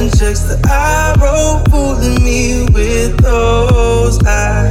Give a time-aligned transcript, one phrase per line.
[0.00, 4.70] and checks that I wrote, fooling me with those eyes.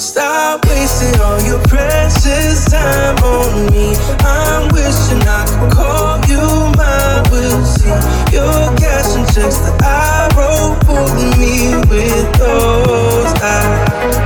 [0.00, 3.96] Stop wasting all your precious time on me.
[4.20, 6.42] I'm wishing I could call you
[6.76, 7.24] mine.
[7.32, 7.88] We'll see
[8.32, 14.16] your cash and checks that I wrote, fooling me with those lies.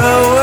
[0.00, 0.33] world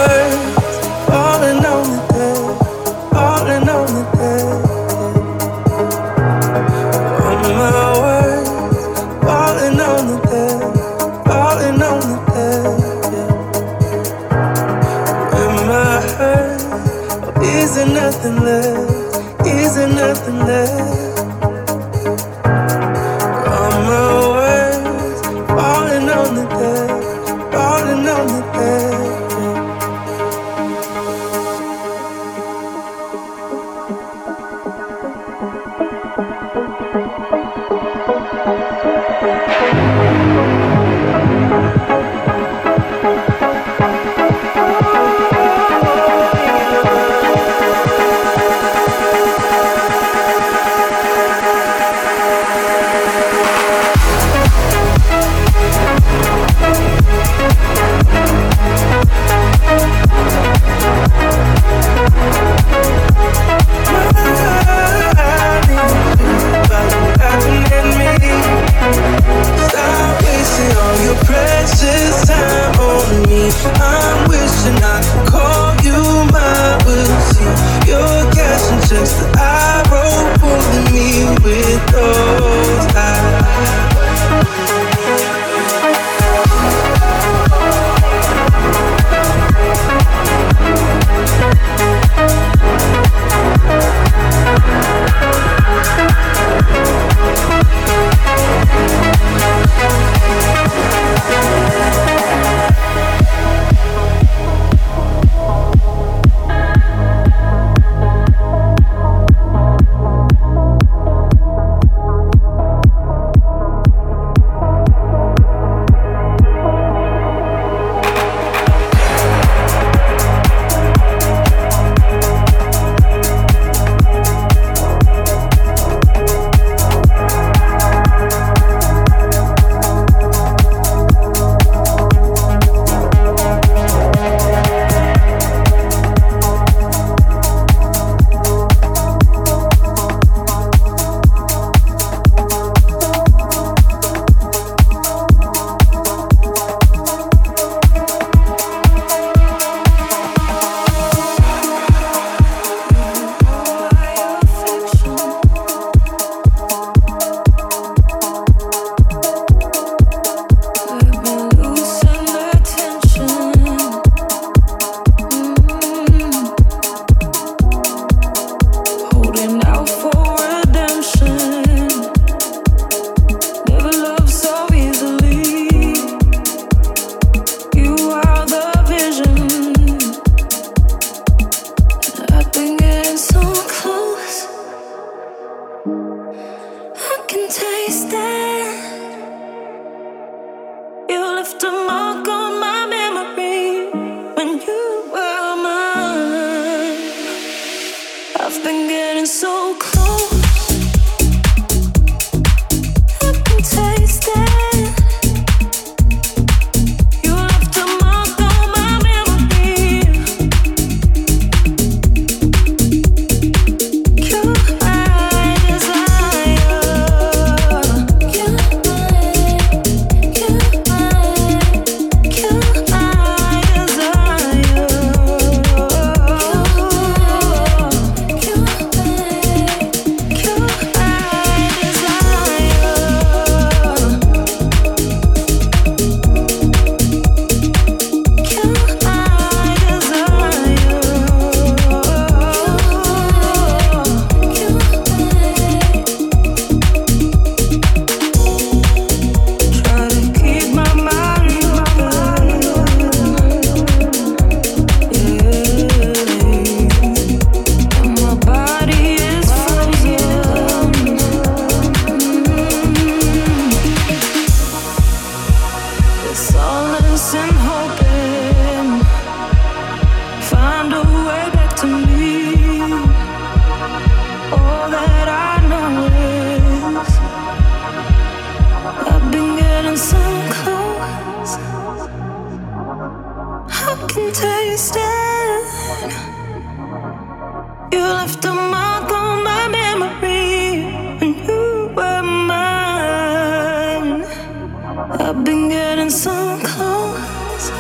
[295.20, 296.32] I've been getting so
[296.64, 297.72] close.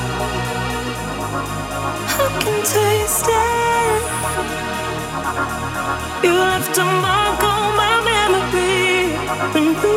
[2.19, 4.01] I can taste it.
[6.23, 9.90] You left a mark on my memory.